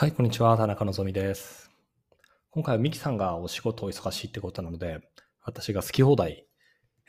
[0.00, 0.56] はい、こんにちは。
[0.56, 1.70] 田中希実です。
[2.52, 5.02] 今回はミキさんがお仕事お忙しいってことなので、
[5.42, 6.46] 私が好き放題、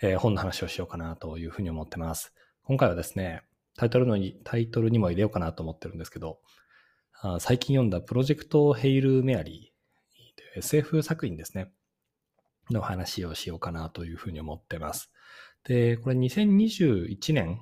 [0.02, 2.34] えー、本の話をしようかなというふうに思ってます。
[2.64, 3.44] 今回はですね、
[3.78, 6.40] タイトルのにタイトルにも入れようかなと思ってるんですけど、
[7.22, 11.72] あ最近読んだプロジェクトヘイル・メアリーという SF 作品ですね、
[12.72, 15.14] の話をしようかなというふうに思ってます。
[15.64, 17.62] で、これ2021年、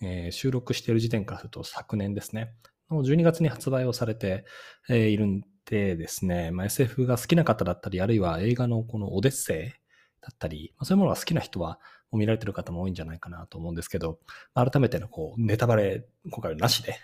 [0.00, 2.54] えー、収録している時点からすると昨年ですね。
[2.94, 4.44] の12月に発売をされて
[4.88, 9.80] いるんでですね、まあ、SF が好きな方だったり、あるいは映画のこのオデッセイ
[10.20, 11.78] だったり、まあ、そういうものが好きな人は
[12.12, 14.18] 見られてる方も多いんじゃないかなと思うんですけど、
[14.54, 16.96] 改めてのこうネタバレ、今回はなしで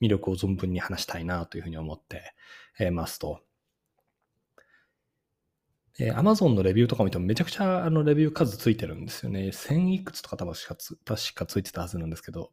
[0.00, 2.34] 魅力を存分に話したいなというふうに思って
[2.90, 3.40] ますと。
[5.98, 9.48] えー、Amazon のレビューとか見てもめちゃくちゃあのレビュー数ついてるんですよね。
[9.48, 12.52] 1000いくつとか多分確かつ確かついてたはずなんですけど、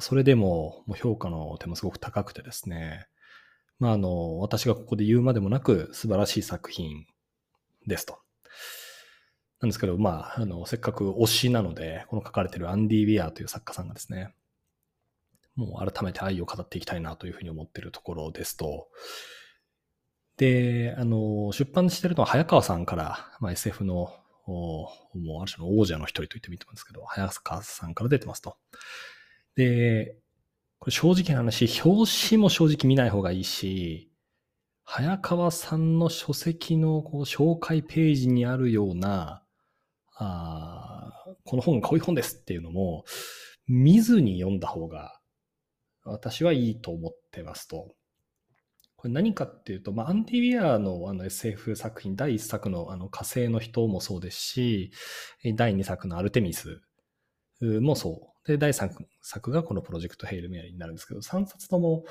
[0.00, 3.06] それでももう評価の点もすごく高くてですね、
[3.78, 7.06] まあ、あの、私がここで言うまでもなく素晴らしい作品
[7.86, 8.18] ですと。
[9.60, 14.34] なんですけど、まあ、あの、せっかく推しなので、この書かれてるアンディ・ウィアーという作家さんがですね、
[15.56, 18.88] もう改めて愛を語っていきたいなというふうに思っているところですと、
[20.36, 24.14] で、あの、出版してるのは早川さんから、まあ、SF の、
[24.46, 24.88] も
[25.38, 28.56] うある種の王者の一人と言ってみてもんですけど、早川さんから出てますと。
[29.56, 30.16] で、
[30.78, 34.10] これ正直な話、表紙も正直見ない方がいいし、
[34.84, 39.42] 早川さんの書籍のこう紹介ページにあるような、
[40.16, 41.12] あ
[41.44, 43.04] この本こういう本ですっていうのも、
[43.66, 45.20] 見ずに読んだ方が、
[46.04, 47.94] 私はいいと思ってますと。
[48.96, 54.92] これ何かっていうと、まあ、アンディ・ウィアーのあの SF 作品、第1作のあの火星の人もそうですし、
[55.56, 56.82] 第2作のアルテミス
[57.64, 58.90] もそうで、第3
[59.22, 62.04] 作がこのプロジェクトヘイルメアリーになるんですけど、3冊とも、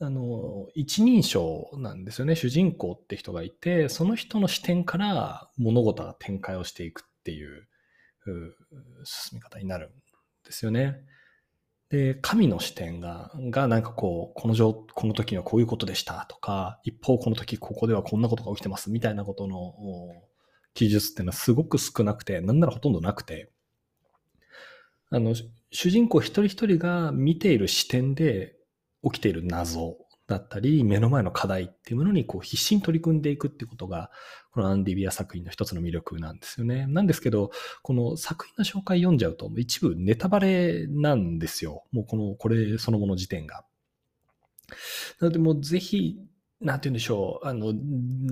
[0.00, 2.34] あの、一人称なんですよね。
[2.34, 7.68] 主人公って人がいて、その人の視点から物事が展開をしていくっていう
[9.04, 9.90] 進み方になるん
[10.44, 11.04] ですよね。
[11.88, 19.74] で、神の視点が、がなんかこう、この状、この時はこういうことでしたとか、一方この時ここではこんなことが起きてますみたいなことの
[20.72, 23.52] 記述っていうのはすごく少なくて、なんならほとんどなくて、
[25.12, 25.34] あの、
[25.70, 28.56] 主人公一人一人が見ている視点で
[29.04, 34.10] 起きている謎だったり、目の前の課題っていうものにこう必死に取り組んでいくってことが、
[34.52, 36.86] このアンディビア作品の一つの魅力なんですよね。
[36.86, 37.50] なんですけど、
[37.82, 41.84] この作品の紹介読んじゃうと、一部ネタバレなんですよ。
[41.92, 43.64] もうこの、これそのもの時点が。
[45.20, 46.16] なのでもうぜひ、
[46.62, 47.46] なんて言うんでしょう。
[47.46, 47.74] あの、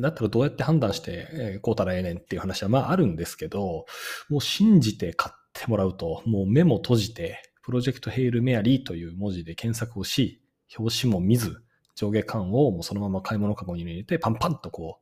[0.01, 3.85] だったらどうやって判断して、えー、こうたらええねんっていう話はまああるんですけど、
[4.29, 10.43] もう信じて買っってもらうと、もう目も閉じて、プロジェクトヘイルメアリーという文字で検索をし、
[10.77, 11.62] 表紙も見ず、
[11.94, 15.00] 上下巻をもうそのまま買い物かごに入れて、パンパンとこ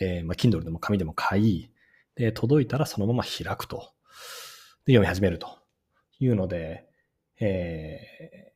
[0.00, 1.70] う、えー、まあ、Kindle でも紙でも買い、
[2.14, 3.92] で、届いたらそのまま開くと。
[4.84, 5.48] で、読み始めると
[6.20, 6.86] いうので、
[7.40, 8.52] え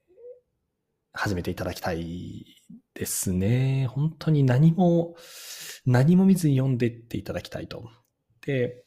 [1.14, 2.44] ー、始めていただきたい
[2.94, 3.86] ですね。
[3.86, 5.16] 本当に何も、
[5.86, 7.88] 何も見ずに読んでいっていただきたいと。
[8.44, 8.84] で、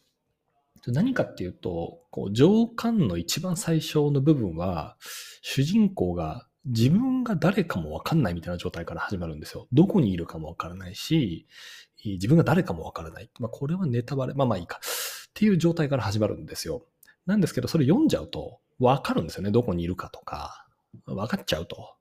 [0.88, 4.98] 何かっていうと、こう上巻の一番最初の部分は、
[5.42, 9.68] 主人公が自分が誰かもわかんないみたいな状態から始まるんですよ。
[9.72, 11.48] どこにいるかもわからないし、
[12.04, 13.30] 自分が誰かもわからない。
[13.40, 14.80] まあ、これはネタバレ、まあまあいいか。
[14.80, 16.86] っていう状態から始まるんですよ。
[17.26, 19.52] なんですけど、それ読んじゃうと、わかるんですよね。
[19.52, 20.68] どこにいるかとか。
[21.06, 21.96] わかっちゃうと。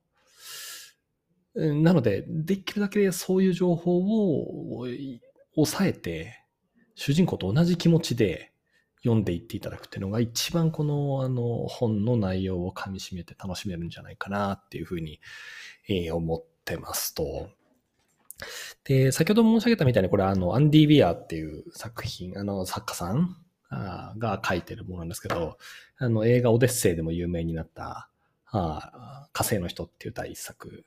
[1.55, 4.87] なので、できるだけそういう情報を
[5.55, 6.41] 抑えて、
[6.95, 8.53] 主人公と同じ気持ちで
[9.04, 15.20] 読んでいっていただくっていうのが一番このあの本の内容をかみしめて楽しめるんじゃないかなっていうふうに、
[15.88, 17.50] え思ってますと。
[18.84, 23.37] で、先ほど申し上げたみたいにこれあのアンディ・ビアっていう作品、あの作家さん
[24.19, 25.59] が書いてるものなんですけど、
[25.98, 28.09] あの映画オデッセイでも有名になった
[28.47, 30.84] あ火星の人っていう第一作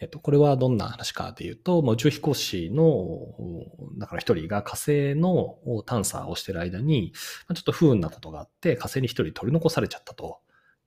[0.00, 3.18] えっと、これはどんな話かというと、まあ、宇宙飛行士の、
[3.98, 10.38] だから一人が火星の探査をしてる間に、ちょっと不運なことがあって、火星に一人取り残されちゃったと。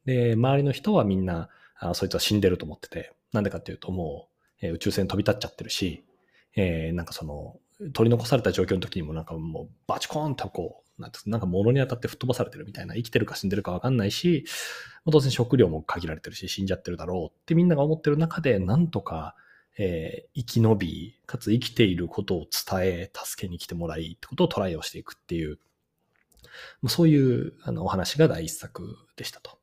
[0.05, 4.29] で、周りの人はみんな、あそいつは死んでると思ってて、なんでかっていうとも
[4.61, 6.05] う、え、宇宙船飛び立っちゃってるし、
[6.55, 7.57] えー、なんかその、
[7.93, 10.80] 取り残された状況の時にもなんかもうバチコーンとこう、
[11.25, 14.45] なんか物に当たって吹っ飛ばされてるみたいな、生きてるか死んでるかわかんないし、
[15.09, 19.35] 当然食料も限られてるし、死んじゃってるだろうってみんなが思ってる中で、なんとか、
[19.77, 25.59] えー、生き延び、かつ生きていることを伝え、助けに来てもらいってことをトライをしていくっていう、
[26.87, 29.61] そういうあのお話が第一作でしたと。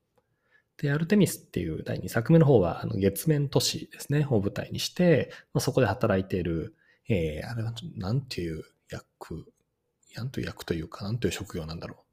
[0.79, 6.75] で、アルテミスっていう第2作目の方は、あの月面都市ですね、を舞台にして、まあ、そこで働いている、
[7.09, 9.53] えー、あれは、なんていう役、
[10.17, 11.97] なんという役というか、なんという職業なんだろう。
[11.97, 12.05] こ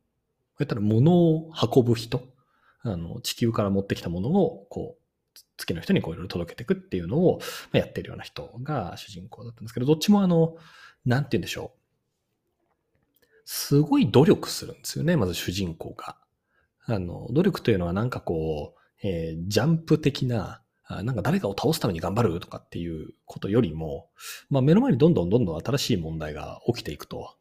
[0.60, 2.24] うやったら物を運ぶ人、
[2.82, 5.06] あの、地球から持ってきたものを、こう、
[5.58, 7.40] 月の人にこういろいろ届けていくっていうのを
[7.74, 10.56] やってるような人が主人公だったんですけど、どっちもあの、
[11.06, 11.80] なんて言うんでしょう。
[13.46, 16.18] すごい努力するんですよね、まず主人公が。
[16.88, 24.10] あの、努力というのはなんかこう、えー、ジャンプ的な、なんか誰かを倒すために頑張るとかっていうことよりも、
[24.50, 27.36] まあ目の前にどんどんどんどん新しい問題が起きていくと。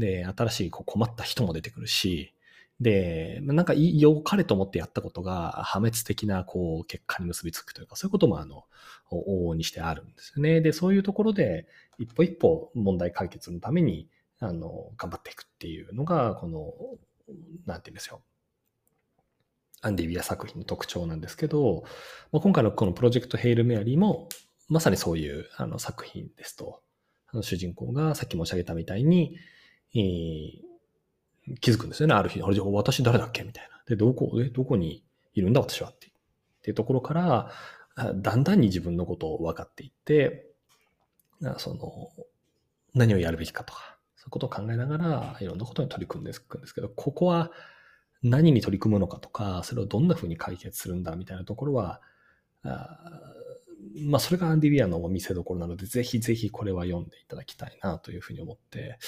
[0.00, 2.34] で、新しいこう困った人も出てくるし、
[2.80, 8.64] で、なんか良かれと思ってやったことが破滅的なこう結果に結びつくというか、そういうこともあの、
[9.12, 10.60] 往々にしてあるんですよね。
[10.60, 11.68] で、そういうところで
[11.98, 14.08] 一歩一歩問題解決のために、
[14.38, 16.72] あの、頑張っていくっていうのが、この、
[17.66, 18.22] なんて言うんですよ。
[19.82, 21.84] アンディ・ビア作品の特徴なんですけど、
[22.32, 24.28] まあ、今回のこのプロジェクトヘイル・メアリーも、
[24.68, 26.80] まさにそういうあの作品ですと、
[27.26, 29.36] あの主人公がさっき申し上げたみたいに、
[29.92, 30.62] 気
[31.70, 32.42] づくんですよね、ある日。
[32.42, 33.42] あれじゃ私誰だっけ？
[33.42, 33.82] みたいな。
[33.86, 35.04] で、どこ、え、どこに
[35.34, 35.90] いるんだ私は？
[35.90, 36.06] って。
[36.06, 36.10] っ
[36.62, 37.50] ていうところから、
[38.14, 40.46] だんだんに自分のことを分かっていって、
[41.56, 42.10] その、
[42.94, 47.50] 何をやるべきかとか、そういうことを考えながら、いろんなことに取り組んでいくんですけど、ここは、
[48.22, 52.02] 何に取り組むのかとか、それをどんな風に解決するんだみたいなところは、
[52.62, 52.98] あ
[53.94, 58.98] まあ、それがアンディ・ビアの見せどころなので、ぜひぜひこれは読んでいただきたいなというふうに思って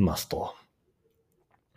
[0.00, 0.54] ますと。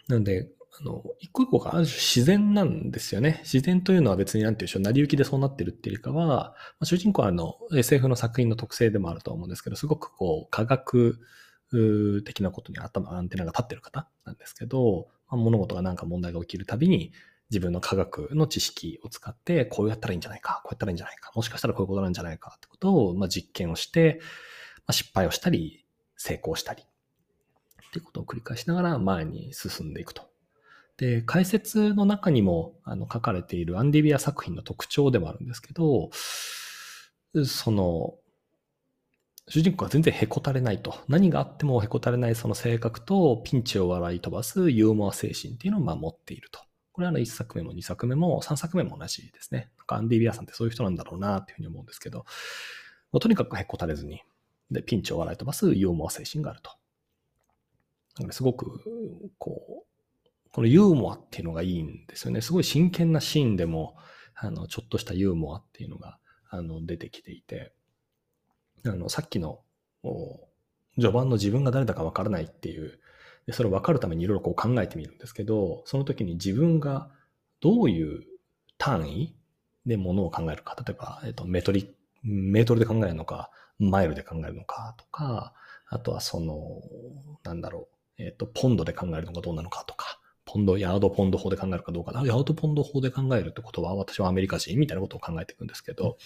[0.07, 0.49] なので、
[0.79, 3.39] あの、一個一個がある種自然なんですよね。
[3.43, 11.19] 自然というのは別になんていうでしょう、成り行きでそうなってるっていうよりかは、ま、主人公はあの SF の作品の特性でもあると思うんですけど、すごくこう、科学
[12.25, 17.11] 的なことに頭、アンテナが立ってる方なんですけど、まあ、物事がなんか問題が起きるたびに、
[17.49, 24.19] 自分の科学の知識を使って、こうやったらいいんじゃないか、こうやったらいいんじゃないか、もしかしたらこういうことなんじゃないかってことを、まあ、実験をして、
[24.77, 25.85] まあ、失敗をしたり、
[26.15, 26.83] 成功したり、
[27.93, 30.23] っていうことを繰り返しながら前に進んでいくと。
[30.97, 36.09] で、解説の中にもあの書かれているアンディビア作品の特徴でもあるんですけど、
[37.45, 38.15] その、
[39.47, 40.95] 主人公は全然へこたれないと。
[41.07, 46.61] 何があってもへこたれないその性格とピンチを笑い飛ばすユーモア精神っていうのをまあ持っていると。
[46.93, 49.69] これはあの1作目も2作目も3作目も同じですね。
[49.77, 52.25] なんかアンディ・ビアさんってそういう人なんだろうなっていうふうに思うんですけど、
[53.19, 54.21] とにかくへこたれずに、
[54.71, 56.71] で、ピンチを笑い飛ばすユーモア精神があると。
[58.31, 58.79] すごく、
[59.37, 62.41] こう、このユーモアっていうのがいいんですよね。
[62.41, 63.95] すごい真剣なシーンでも、
[64.35, 66.19] あの、ちょっとしたユーモアっていうのが、
[66.49, 67.73] あの、出てきていて、
[68.85, 69.61] あの、さっきの、
[70.95, 72.99] 序盤の自分が誰だかわからないっていう、
[73.45, 77.09] でそれを分かるためにいろいろこう考えてみるんですけど、その時に自分が
[77.61, 78.23] どういう
[78.77, 79.35] 単位
[79.85, 83.49] でものを考えるか、例えば、えっと、メトリ、メートルで考えるのか、
[83.79, 85.53] マイルで考えるのかとか、
[85.89, 86.81] あとはその、
[87.43, 96.17] なんだろう、えっと、ポンドで考えるのがどうなのかとか、ポンド、ヤードポンド法で考えるかどうか、ヤードポンド法で考えるってことは、私はアメリカ人みたいなことを考えていくんですけど、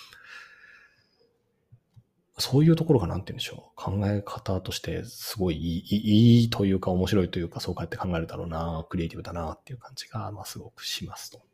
[2.39, 3.75] そういうところがなんて言うんでしょう。
[3.75, 11.47] 考え方としてすごいいいいいというか面白いというか、そうやって考えるだろうな、クリエイティブだなっていう感じが、まあ、すごくしますと。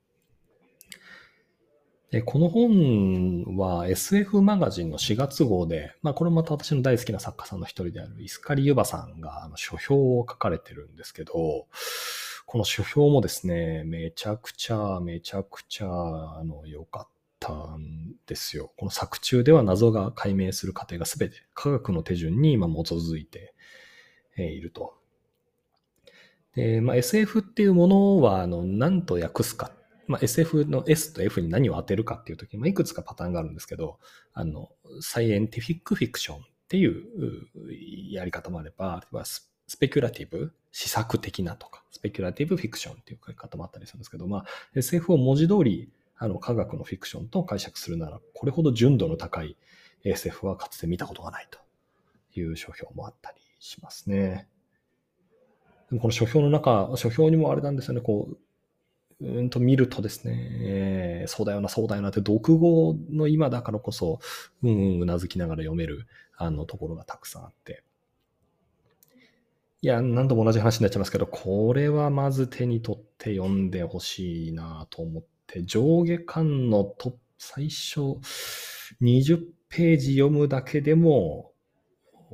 [2.13, 11.34] で、この本は SF マガジンの4月号で、まあこれまた私の大好きな作家さんの一人であるイスカリユバさんがあの書評を書かれてるんですけど、
[12.46, 17.08] この書評もですね、めちゃくちゃ、めちゃくちゃ、あの、良かっ
[17.39, 18.72] たんですよ。
[18.77, 23.55] この作中では謎が解明する過程が全て科学の手順に今基づいて
[24.38, 24.93] いると。
[26.53, 29.72] で、まあ、SF っていうものは、あの、何と訳すか。
[30.07, 34.00] まあ、SF の S と F に何を当てるかっていうときに、まあ、いくつかパターンがあるんですけど、
[34.33, 34.69] あの、
[35.01, 37.03] サイエンティフィックフィクションっていう
[38.12, 44.45] やり方もあれば、あるいはスペキュラティブ、試作的なとか、スペキュラティブフィクションっていう書き方もあったりするんですけど、まあ、
[44.75, 49.57] SF を文字通りあの科学のフィクションと解釈するなら、これほど純度の高い
[50.03, 51.60] SF はかつて見たことがないと
[52.39, 54.48] いう書評もあったりしますね。
[55.89, 58.38] この書評の中、書評にもあれなんですよね、こう、
[59.24, 64.20] うんと見るとですね、えー、そうだよな、そうだよなって、読語の今だからこそ、
[64.63, 67.84] うんうんうなずきながら読める、あの、ところがたくさんあって。
[69.82, 78.18] いや、何度も同じ話になっちゃいますけど、これはまず手に取って読んでほしいなと思っで、上下巻のと最初
[79.01, 81.51] 20ページ読むだけでも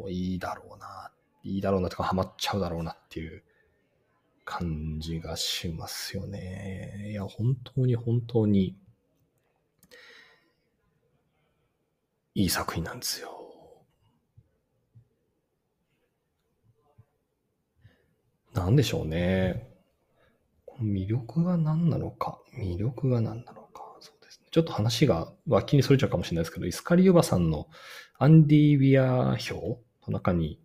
[0.09, 1.11] いいだろうな、
[1.43, 3.43] いいだろうなとかハマっちゃうだろうなっていう
[4.49, 7.11] 感じがしますよね。
[7.11, 8.75] いや、本当に本当に、
[12.33, 13.29] いい作品なんですよ。
[18.55, 19.69] なんでしょうね。
[20.81, 22.39] 魅力が何なのか。
[22.57, 23.97] 魅力が何なのか。
[23.99, 24.47] そうですね。
[24.49, 27.67] ちょっと話が脇にそれちゃうかもしれないですけど、イスカリオバさんの
[28.17, 29.53] アンディ・ウィア表
[30.07, 30.59] の中に、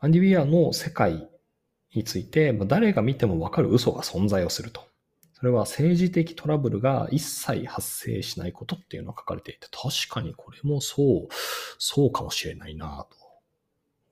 [0.00, 1.31] アンディ・ウィアの世界
[1.94, 4.82] について、誰が見てもわかる嘘が存在をすると。
[5.34, 11.28] それは政治的トラブルが一切発生しないことっていうのが書かれていて、確かにこれもそう、
[11.78, 13.16] そうかもしれないなと。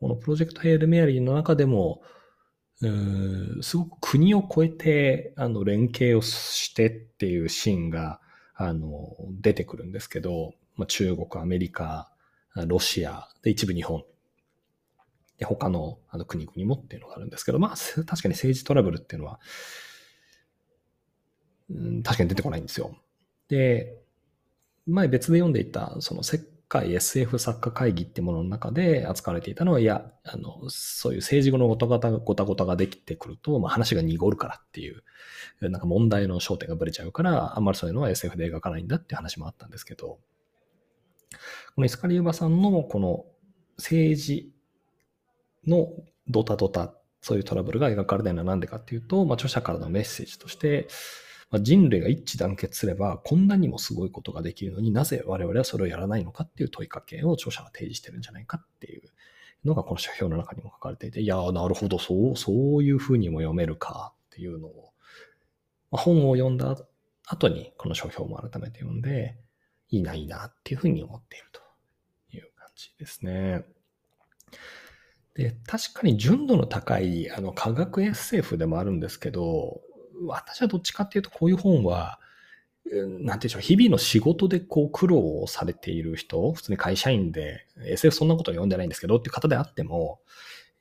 [0.00, 2.02] このプロジェクトヘイルメアリーの中でも、
[3.62, 8.20] すごく国を越えて、あの、連携をしてっていうシーンが、
[8.54, 12.10] あの、出てくるんですけど、まあ、中国、アメリカ、
[12.66, 14.04] ロシア、で、一部日本。
[15.40, 19.40] で、他のあの国々もっていうのがあるんですけど、まあ、確かに政治トラブルっていうのは、
[21.70, 22.94] うん、確かに出てこないんですよ。
[23.48, 23.96] で、
[24.86, 35.02] 前別で読んでいた、その世界 SF 作家会議ってものの中で扱われていたのは、いや、あの、そういう政治後のごたごたごたごたができてくると、まあ、話が濁るからっていう、
[35.60, 40.18] なんか問題の焦点がぶれちゃうから、あんまりそういうのは SF で描かないんだって話もあったんですけど、
[41.74, 43.24] このイスカリウバさんのこの
[43.78, 44.52] 政治
[45.66, 45.88] の
[46.28, 50.88] ドタドタ、そういうトラブルが描かれないのは何でかっていうと、まあ、著者からのメッセージとして、
[51.50, 59.02] まあ、人類が一致団結すれば、こんなにもすごいことができるのになぜ我々はそれをやらないのかっていう問いかけを著者が提示してるんじゃないかっていう
[59.64, 64.92] のがこの書評の中にも書かれていて、いやなるほど、そう、そういうふうにも読めるかっていうのを、
[65.90, 66.76] まあ、本を読んだ
[67.26, 69.36] 後にこの書評も改めて読んで、
[69.90, 71.60] いいな、いいなっていうふうに思っていると
[72.36, 73.64] いう感じですね。
[75.34, 79.80] で、確かに純度の高いあの科学 SF でもあるんですけど、
[80.26, 82.18] 私はどっちかっていうと、こういう本は、
[82.92, 90.20] なんていうんでしょう、日々の仕事でこう苦労をされている人、普通に会社員で、SF そんなこと読んでないんですけどっていう方であっても、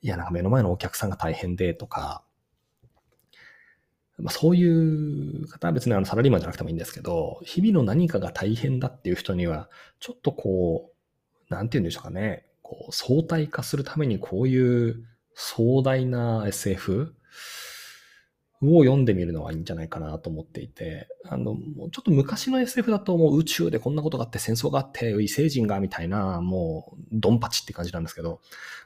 [0.02, 2.24] いや、なんか目の前のお客さんが大変でとか、
[4.18, 10.90] まあ、そういう方は別にあのサラリーマンじゃなくてもいいんですけど、日々の何かが大変だっていう人には、ちょっとこ
[11.48, 17.16] う、なんて言うんでしょうかね、こう相対化するためにこういう壮大な SF
[18.62, 28.40] を読んでみるのはいいんじゃないかなと思っていて、あの、もうちょっと昔の SF だともう宇宙でこんなことがあって戦争があって異星人がみたいな、もうドンパチって感じなんですけど、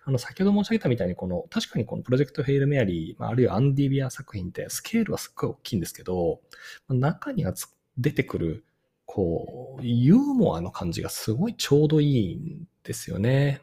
[0.06, 6.40] あの、先ほど申し上げたみたいにこの、確かにこのプロジェクトヘイルメアリー、まあ、あるいはアンディビア作品ってスケールはすっごい大きいんですけど、
[6.88, 7.52] 中には
[7.98, 8.64] 出てくる、
[9.04, 13.60] こう、ユーモアの感じがすごいちょうどいいんですよね。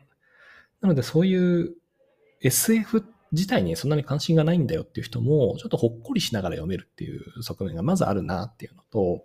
[0.82, 1.76] なのでそういう
[2.42, 9.24] SF 自体にそんなに関心がないんだよっていう人も、ちょっとほっこりしながら読めるっていう側面がまずあるなっていうのと、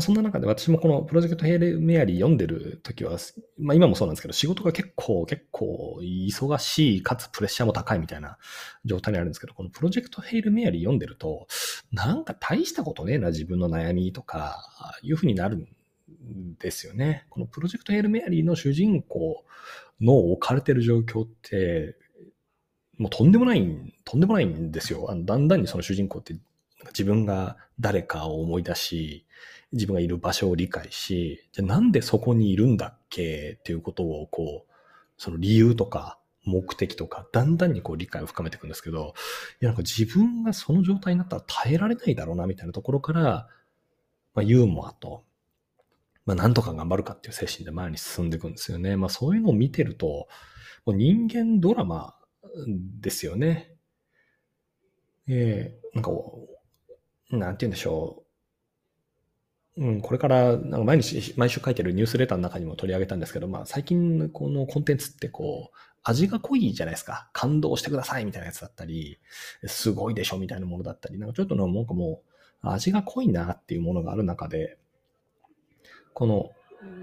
[0.00, 3.16] そんな中で私もこのプロジェクトヘイルメアリー読んでる時は、
[3.58, 8.36] まあ今もそうなんですけど、仕事が結構結構忙しいかつプレッシャーも高いみたいな
[8.84, 11.46] 状態にあるんですけど、このプロジェクトヘイルメアリー読んでると、
[11.92, 14.68] なんか大したことねえな自分の悩みとか、
[15.02, 15.68] いうふうになるん
[16.58, 17.26] ですよね。
[17.30, 19.44] このプロジェクトヘルメアリーの主人公
[20.00, 21.96] の置かれてる状況って、
[22.96, 25.10] もうとんでもない、とんでもないんですよ。
[25.10, 26.36] あのだんだんにその主人公って
[26.88, 29.26] 自分が誰かを思い出し、
[29.72, 33.56] 自分がいる場所を理解し、じゃなんでそこにいるんだっけ？
[33.58, 34.72] っていうことをこう、
[35.16, 39.14] その理由とか目的とか、だんだんにこう理解を深めていくんですけど、
[39.60, 43.48] いやなんか自分がその状態になったら耐えられないだろうなみたいなところから、
[44.34, 45.24] まあ、ユーモアと、
[46.26, 48.96] まあ、なんとか頑張るかっていう精神で前に進んでいくんですよね。
[48.96, 50.28] まあ、そういうのを見てると、
[50.86, 52.14] もう人間ドラマ
[53.00, 53.74] ですよね。
[55.28, 56.10] えー、なんか、
[57.30, 58.24] なんて言うんでしょう。
[59.76, 67.30] うん、これから、なんか毎日、毎週書いてるニュースレターの中にも取り上げたんですけど、まあ最近このコンテンツってこう、味が濃いじゃないですか。
[67.32, 69.18] 感動してくださいみたいなやつだったり、
[69.66, 72.22] すごいでしょみたいなものだったり、なんかちょっとなんかも
[72.62, 74.78] う、味が濃いなっていうものがある中で、
[76.14, 76.52] この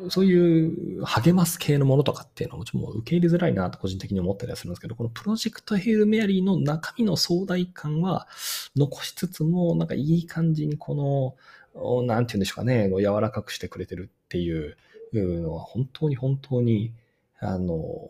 [0.10, 8.28] そういう励ます系のものとかっていうのもちょっと受け入れづらいなと個人的に思ったりはするんですけど、このプロジェクトヘイルメアリーの中身の壮大感は
[8.76, 11.36] 残しつつも、なんかいい感じにこ
[11.76, 14.76] の、なんて言うんでしょうかね、柔らかくしてくれてるっていう
[15.14, 16.94] のは本当に本当に、
[17.40, 18.10] あの、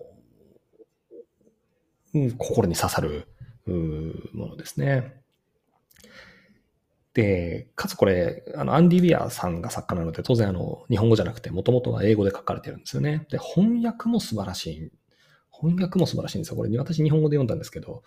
[2.14, 3.28] うん心に刺さる
[4.34, 5.21] ものですね。
[7.14, 13.28] で、かつこれ、あの、アンディ・ビアさんが作家なので、当然あの、日本語じゃなくて、もともとは英語で書かれてるんですよね。
[13.30, 14.92] で、翻訳も素晴らしい。
[15.52, 16.56] 翻訳も素晴らしいんですよ。
[16.56, 18.04] これ私日本語で読んだんですけど、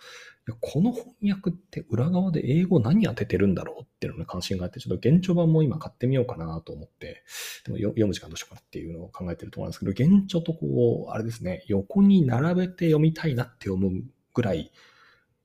[0.59, 7.23] この翻訳って裏側で英語何当ててるんだろうっていうのに関心があって、ちょっと現状版も今買ってみようかなと思って、
[7.65, 13.91] でも読む時間どうしようかなっていうのを考えてると思うんですけど、現状とこう、あれですね、横に並べて読みたいなって思う
[14.33, 14.71] ぐらい、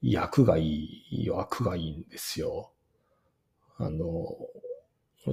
[0.03, 2.73] 役がいい、役がいいんですよ。
[3.81, 4.37] あの、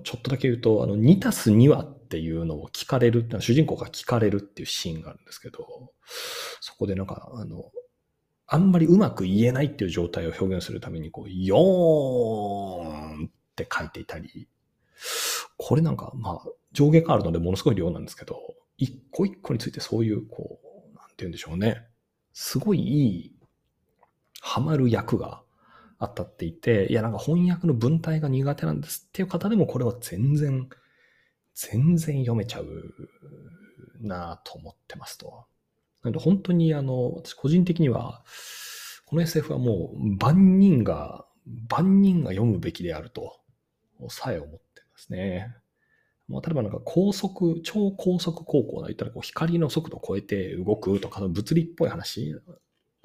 [0.04, 5.92] ちょっとだけ言うと、あの、2たす2はっていうのを聞かれる、主人公が聞かれるっていうシーンがあるんですけど、
[6.62, 7.72] そこでなんか、あの、
[8.48, 14.48] あんまりうまく言えないっていう状態を表現するために、こう、ヨーンって書いていたり、
[15.58, 18.40] これなんか、まあ、上下があるのでものすごい量なんですけど、
[18.78, 20.60] 一個一個についてそういう、こ
[20.94, 21.88] う、なんて言うんでしょうね。
[22.32, 23.36] すごいいい、
[24.40, 25.44] ハマる役が
[26.00, 30.70] あったっていて、いや、なんか翻訳の文体が苦手なんですっていう方でもこれは全然、
[31.54, 32.68] 全然読めちゃう
[34.00, 35.46] なと思ってますと。
[36.04, 38.24] なので本当にあの、私個人的には、
[39.06, 41.26] この SF はもう万人が、
[41.70, 43.40] 万人が読むべきであると、
[44.10, 45.56] さえ思ってますね。
[46.30, 52.36] 例えばなんか高速、超高速高校だ言ったらこう光の速度を超えて動くとか、物理っぽい話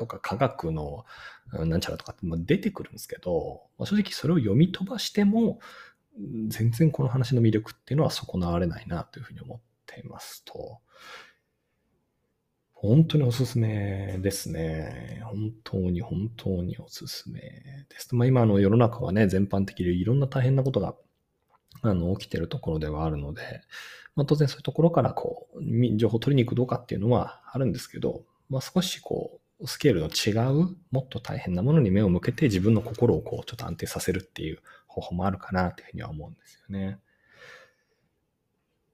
[0.02, 1.04] とか科学の
[1.52, 5.60] なんちゃらとかって出てくるんですけど、まあ、正直それを読み飛ばしても、
[6.48, 10.80] 全然この話の魅力っていうのは損なわれないなというふうに思っていますと。
[12.72, 15.22] 本当におすすめですね。
[15.24, 18.12] 本当に本当におすすめです。
[18.16, 20.96] まあ今の世の中はね、全般的にいろんな大変なことが
[21.82, 23.62] あの起きてるところではあるので、
[24.16, 36.98] まあ当然そういうところからこう、情報を取りに行くどうかっていうのはあるんですけど、まあ少しこう、スケールの違う、もっと大変なものに目を向けて自分の心をこう、ちょっと安定させるっていう方法もあるかなっていうふうには思うんですよね。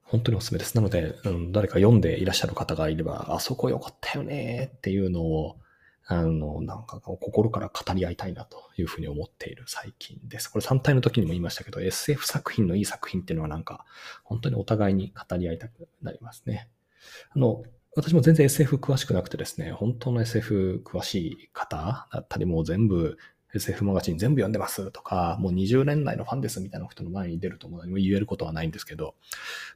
[0.03, 0.75] 本当におすすめです。
[0.75, 5.57] なので、うん、誰か読んでいらっしゃる方がいれば、あそこ良かったよねっていうのを、
[6.07, 10.47] あの、なんか心から語り合いたいなというふうに思っている最近です。
[10.47, 13.85] これ3体の時にも言いましたけど、SF 作品のいい作品っていうのはなんか、
[14.23, 16.69] 本当にお互いに語り合いたくなりますね。
[17.29, 17.63] あの、
[17.95, 23.17] 私も全然 SF 詳しくなくてですね、本当の SF 詳しい方だったり、もう全部
[23.53, 29.15] SF マガジン全部読んでますとか、もう20年来のファンですみたいな人の前に出るとも何も言えることはないんですけど、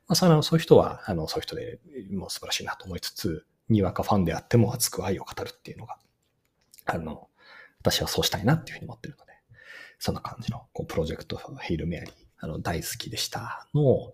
[0.08, 1.80] まあ、そのそういう人は、あの、そういう人で
[2.12, 5.97] もう素晴らしいなと思いつつ、にわかファンであっても熱く愛を語るっていうのが、
[6.86, 7.30] あの、
[7.80, 9.34] 私はそうしたいなっていうふうに思ってるので、
[9.97, 14.12] そんな感じの、こう、プロジェクトヘイルメアリー、あの、大好きでしたの、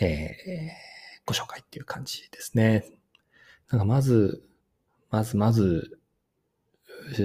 [0.00, 2.84] えー、ご紹介っていう感じですね。
[3.70, 4.44] なんかまず、
[5.10, 5.98] まずまず、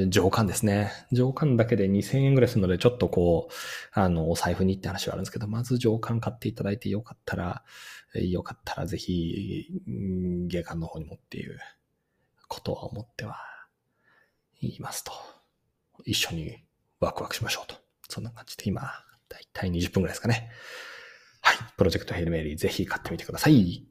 [0.09, 0.91] 上巻ですね。
[1.11, 3.53] 上巻だけで2000円ぐらいするので、ちょっとこう、
[3.93, 7.63] あの、お財布にって話はあるんですけど、まず上巻買っていただいてよかったら、
[8.13, 9.69] よかったらぜひ、
[10.47, 11.57] 芸館の方にもっていう
[12.47, 13.37] ことを思っては
[14.61, 15.11] 言いますと。
[16.05, 16.63] 一緒に
[16.99, 17.75] ワクワクしましょうと。
[18.09, 18.81] そんな感じで今、
[19.29, 20.49] だいたい20分ぐらいですかね。
[21.41, 21.57] はい。
[21.77, 23.87] プロジェクトヘルメリーぜひ買ってみてください。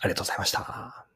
[0.00, 1.06] ありがとうございました。